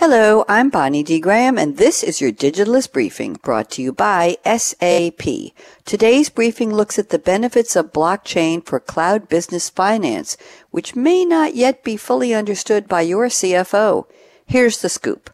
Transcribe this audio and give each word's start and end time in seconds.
Hello, 0.00 0.46
I'm 0.48 0.70
Bonnie 0.70 1.02
D. 1.02 1.20
Graham, 1.20 1.58
and 1.58 1.76
this 1.76 2.02
is 2.02 2.22
your 2.22 2.32
Digitalist 2.32 2.90
Briefing 2.90 3.34
brought 3.34 3.70
to 3.72 3.82
you 3.82 3.92
by 3.92 4.38
SAP. 4.46 5.52
Today's 5.84 6.30
briefing 6.30 6.72
looks 6.72 6.98
at 6.98 7.10
the 7.10 7.18
benefits 7.18 7.76
of 7.76 7.92
blockchain 7.92 8.64
for 8.64 8.80
cloud 8.80 9.28
business 9.28 9.68
finance, 9.68 10.38
which 10.70 10.96
may 10.96 11.26
not 11.26 11.54
yet 11.54 11.84
be 11.84 11.98
fully 11.98 12.32
understood 12.32 12.88
by 12.88 13.02
your 13.02 13.26
CFO. 13.26 14.06
Here's 14.46 14.80
the 14.80 14.88
scoop. 14.88 15.28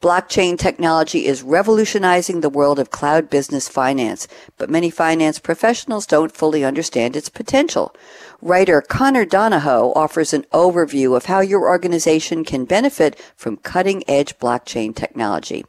Blockchain 0.00 0.56
technology 0.56 1.26
is 1.26 1.42
revolutionizing 1.42 2.40
the 2.40 2.48
world 2.48 2.78
of 2.78 2.92
cloud 2.92 3.28
business 3.28 3.68
finance, 3.68 4.28
but 4.56 4.70
many 4.70 4.90
finance 4.90 5.40
professionals 5.40 6.06
don't 6.06 6.30
fully 6.30 6.64
understand 6.64 7.16
its 7.16 7.28
potential. 7.28 7.92
Writer 8.40 8.80
Connor 8.80 9.24
Donahoe 9.24 9.92
offers 9.96 10.32
an 10.32 10.44
overview 10.52 11.16
of 11.16 11.24
how 11.24 11.40
your 11.40 11.68
organization 11.68 12.44
can 12.44 12.64
benefit 12.64 13.18
from 13.34 13.56
cutting 13.56 14.04
edge 14.06 14.38
blockchain 14.38 14.94
technology. 14.94 15.64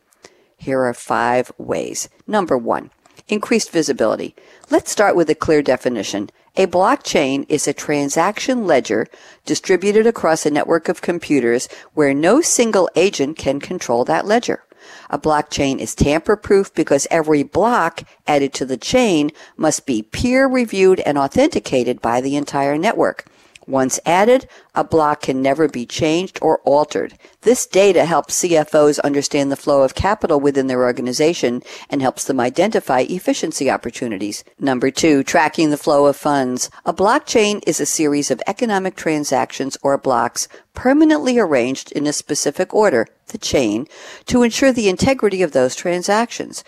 Here 0.57 0.83
are 0.83 0.93
five 0.93 1.51
ways. 1.57 2.07
Number 2.27 2.55
one, 2.55 2.91
increased 3.29 3.71
visibility. 3.71 4.35
Let's 4.69 4.91
start 4.91 5.15
with 5.15 5.29
a 5.29 5.35
clear 5.35 5.61
definition. 5.61 6.29
A 6.57 6.67
blockchain 6.67 7.45
is 7.47 7.67
a 7.67 7.73
transaction 7.73 8.67
ledger 8.67 9.07
distributed 9.45 10.05
across 10.05 10.45
a 10.45 10.51
network 10.51 10.89
of 10.89 11.01
computers 11.01 11.69
where 11.93 12.13
no 12.13 12.41
single 12.41 12.89
agent 12.95 13.37
can 13.37 13.59
control 13.59 14.03
that 14.05 14.25
ledger. 14.25 14.63
A 15.09 15.19
blockchain 15.19 15.79
is 15.79 15.93
tamper 15.93 16.35
proof 16.35 16.73
because 16.73 17.07
every 17.11 17.43
block 17.43 18.03
added 18.27 18.53
to 18.53 18.65
the 18.65 18.77
chain 18.77 19.31
must 19.57 19.85
be 19.85 20.01
peer 20.01 20.47
reviewed 20.47 20.99
and 21.01 21.17
authenticated 21.17 22.01
by 22.01 22.21
the 22.21 22.35
entire 22.35 22.77
network. 22.77 23.25
Once 23.69 23.99
added, 24.03 24.47
a 24.73 24.83
block 24.83 25.21
can 25.21 25.43
never 25.43 25.67
be 25.67 25.85
changed 25.85 26.39
or 26.41 26.57
altered. 26.61 27.15
This 27.41 27.67
data 27.67 28.03
helps 28.03 28.41
CFOs 28.41 28.99
understand 29.01 29.51
the 29.51 29.55
flow 29.55 29.83
of 29.83 29.93
capital 29.93 30.39
within 30.39 30.65
their 30.65 30.83
organization 30.83 31.61
and 31.87 32.01
helps 32.01 32.23
them 32.23 32.39
identify 32.39 33.01
efficiency 33.01 33.69
opportunities. 33.69 34.43
Number 34.59 34.89
two, 34.89 35.23
tracking 35.23 35.69
the 35.69 35.77
flow 35.77 36.07
of 36.07 36.15
funds. 36.15 36.71
A 36.83 36.93
blockchain 36.93 37.61
is 37.67 37.79
a 37.79 37.85
series 37.85 38.31
of 38.31 38.41
economic 38.47 38.95
transactions 38.95 39.77
or 39.83 39.99
blocks 39.99 40.47
permanently 40.73 41.37
arranged 41.37 41.91
in 41.91 42.07
a 42.07 42.13
specific 42.13 42.73
order, 42.73 43.05
the 43.27 43.37
chain, 43.37 43.85
to 44.25 44.41
ensure 44.41 44.71
the 44.71 44.89
integrity 44.89 45.43
of 45.43 45.51
those 45.51 45.75
transactions. 45.75 46.63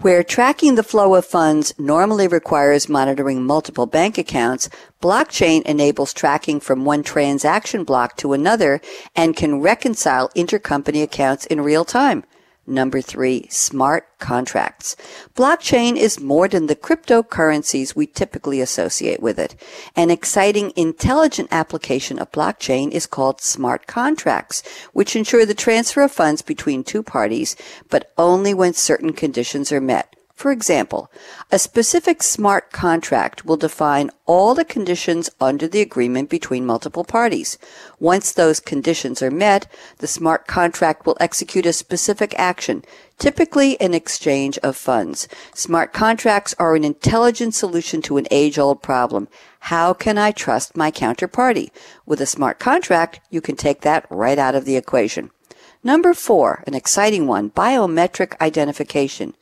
Where 0.00 0.24
tracking 0.24 0.74
the 0.74 0.82
flow 0.82 1.14
of 1.14 1.24
funds 1.24 1.72
normally 1.78 2.26
requires 2.26 2.88
monitoring 2.88 3.44
multiple 3.44 3.86
bank 3.86 4.18
accounts, 4.18 4.68
blockchain 5.00 5.62
enables 5.62 6.12
tracking 6.12 6.58
from 6.58 6.84
one 6.84 7.04
transaction 7.04 7.84
block 7.84 8.16
to 8.16 8.32
another 8.32 8.80
and 9.14 9.36
can 9.36 9.60
reconcile 9.60 10.30
intercompany 10.30 11.02
accounts 11.02 11.46
in 11.46 11.60
real 11.60 11.84
time. 11.84 12.24
Number 12.66 13.02
three, 13.02 13.46
smart 13.50 14.18
contracts. 14.18 14.96
Blockchain 15.34 15.96
is 15.96 16.18
more 16.18 16.48
than 16.48 16.66
the 16.66 16.74
cryptocurrencies 16.74 17.94
we 17.94 18.06
typically 18.06 18.60
associate 18.60 19.20
with 19.20 19.38
it. 19.38 19.54
An 19.94 20.10
exciting, 20.10 20.72
intelligent 20.74 21.48
application 21.50 22.18
of 22.18 22.32
blockchain 22.32 22.90
is 22.90 23.06
called 23.06 23.42
smart 23.42 23.86
contracts, 23.86 24.62
which 24.94 25.14
ensure 25.14 25.44
the 25.44 25.54
transfer 25.54 26.02
of 26.02 26.12
funds 26.12 26.40
between 26.40 26.84
two 26.84 27.02
parties, 27.02 27.54
but 27.90 28.12
only 28.16 28.54
when 28.54 28.72
certain 28.72 29.12
conditions 29.12 29.70
are 29.70 29.80
met. 29.80 30.16
For 30.34 30.50
example, 30.50 31.12
a 31.52 31.60
specific 31.60 32.20
smart 32.20 32.72
contract 32.72 33.44
will 33.44 33.56
define 33.56 34.10
all 34.26 34.54
the 34.54 34.64
conditions 34.64 35.30
under 35.40 35.68
the 35.68 35.80
agreement 35.80 36.28
between 36.28 36.66
multiple 36.66 37.04
parties. 37.04 37.56
Once 38.00 38.32
those 38.32 38.58
conditions 38.58 39.22
are 39.22 39.30
met, 39.30 39.70
the 39.98 40.08
smart 40.08 40.48
contract 40.48 41.06
will 41.06 41.16
execute 41.20 41.66
a 41.66 41.72
specific 41.72 42.34
action, 42.36 42.84
typically 43.16 43.80
an 43.80 43.94
exchange 43.94 44.58
of 44.58 44.76
funds. 44.76 45.28
Smart 45.54 45.92
contracts 45.92 46.52
are 46.58 46.74
an 46.74 46.84
intelligent 46.84 47.54
solution 47.54 48.02
to 48.02 48.16
an 48.16 48.26
age-old 48.32 48.82
problem. 48.82 49.28
How 49.60 49.94
can 49.94 50.18
I 50.18 50.32
trust 50.32 50.76
my 50.76 50.90
counterparty? 50.90 51.70
With 52.06 52.20
a 52.20 52.26
smart 52.26 52.58
contract, 52.58 53.20
you 53.30 53.40
can 53.40 53.54
take 53.54 53.82
that 53.82 54.04
right 54.10 54.38
out 54.38 54.56
of 54.56 54.64
the 54.64 54.76
equation. 54.76 55.30
Number 55.86 56.14
four, 56.14 56.64
an 56.66 56.72
exciting 56.72 57.26
one, 57.26 57.50
biometric 57.50 58.40
identification. 58.40 59.34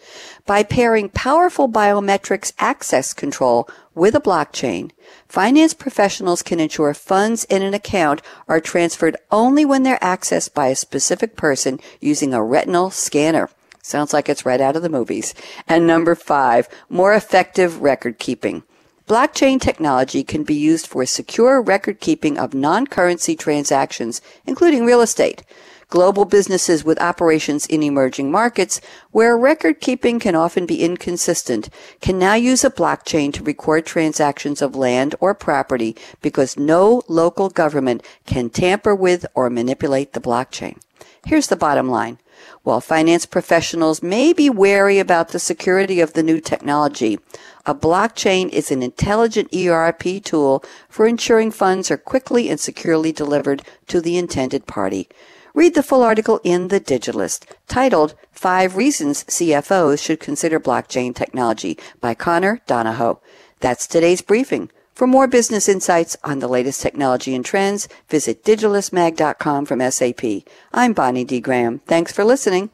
By 0.44 0.64
pairing 0.64 1.08
powerful 1.08 1.69
biometrics 1.69 2.53
access 2.58 3.14
control 3.14 3.69
with 3.94 4.16
a 4.16 4.20
blockchain, 4.20 4.91
finance 5.28 5.72
professionals 5.72 6.42
can 6.42 6.58
ensure 6.58 6.94
funds 6.94 7.44
in 7.44 7.62
an 7.62 7.75
account 7.75 8.22
are 8.48 8.60
transferred 8.60 9.16
only 9.30 9.64
when 9.64 9.84
they're 9.84 9.98
accessed 9.98 10.53
by 10.53 10.66
a 10.66 10.75
specific 10.75 11.36
person 11.36 11.78
using 12.00 12.34
a 12.34 12.42
retinal 12.42 12.91
scanner. 12.91 13.48
Sounds 13.80 14.12
like 14.12 14.28
it's 14.28 14.44
right 14.44 14.60
out 14.60 14.74
of 14.74 14.82
the 14.82 14.88
movies. 14.88 15.34
And 15.69 15.86
number 15.86 16.16
five, 16.16 16.69
more 16.88 17.14
effective 17.14 17.82
record 17.82 18.19
keeping. 18.19 18.64
Blockchain 19.06 19.60
technology 19.60 20.24
can 20.24 20.42
be 20.42 20.54
used 20.54 20.88
for 20.88 21.06
secure 21.06 21.62
record 21.62 22.00
keeping 22.00 22.36
of 22.36 22.53
non-currency 22.53 23.36
transactions, 23.36 24.20
including 24.44 24.84
real 24.84 25.03
estate 25.03 25.44
global 25.92 26.25
businesses 26.25 26.82
with 26.82 26.98
operations 27.03 27.66
in 27.66 27.82
emerging 27.82 28.30
markets 28.30 28.80
where 29.10 29.36
record 29.36 29.78
keeping 29.78 30.19
can 30.19 30.34
often 30.34 30.64
be 30.64 30.82
inconsistent 30.82 31.69
can 32.00 32.19
now 32.19 32.32
use 32.32 32.64
a 32.64 32.70
blockchain 32.70 33.30
to 33.30 33.44
record 33.44 33.84
transactions 33.84 34.62
of 34.62 34.75
land 34.75 35.14
or 35.20 35.34
property 35.34 35.94
because 36.22 36.56
no 36.56 37.03
local 37.08 37.50
government 37.50 38.03
can 38.25 38.48
tamper 38.48 38.94
with 38.94 39.26
or 39.34 39.50
manipulate 39.50 40.14
the 40.14 40.20
blockchain. 40.20 40.78
Here's 41.26 41.48
the 41.48 41.56
bottom 41.56 41.91
line. 41.91 42.16
While 42.62 42.81
finance 42.81 43.26
professionals 43.26 44.03
may 44.03 44.32
be 44.32 44.48
wary 44.48 44.98
about 44.98 45.28
the 45.28 45.38
security 45.38 46.00
of 46.00 46.12
the 46.12 46.22
new 46.22 46.41
technology, 46.41 47.19
a 47.66 47.75
blockchain 47.75 48.48
is 48.48 48.70
an 48.70 48.82
intelligent 48.82 49.54
ERP 49.54 50.22
tool 50.22 50.65
for 50.88 51.06
ensuring 51.06 51.50
funds 51.50 51.91
are 51.91 51.97
quickly 51.97 52.48
and 52.48 52.59
securely 52.59 53.12
delivered 53.12 53.62
to 53.88 54.00
the 54.00 54.16
intended 54.16 54.66
party. 54.66 55.09
Read 55.54 55.75
the 55.75 55.82
full 55.82 56.03
article 56.03 56.41
in 56.44 56.69
The 56.69 56.81
Digitalist 56.81 57.44
titled 57.69 58.15
Five 58.31 58.76
Reasons 58.76 59.25
CFOs 59.25 60.03
Should 60.03 60.19
Consider 60.19 60.59
Blockchain 60.59 61.15
Technology 61.15 61.78
by 62.00 62.15
Connor 62.15 62.62
Donahoe. 62.66 63.21
That's 63.60 63.87
today's 63.87 64.22
briefing. 64.22 64.71
For 64.94 65.06
more 65.06 65.26
business 65.26 65.69
insights 65.69 66.16
on 66.22 66.41
the 66.41 66.48
latest 66.48 66.82
technology 66.82 67.34
and 67.34 67.44
trends, 67.44 67.88
visit 68.08 68.44
digitalistmag.com 68.44 69.64
from 69.64 69.91
SAP. 69.91 70.44
I'm 70.72 70.92
Bonnie 70.92 71.25
D. 71.25 71.41
Graham. 71.41 71.80
Thanks 71.86 72.12
for 72.12 72.25
listening. 72.25 72.70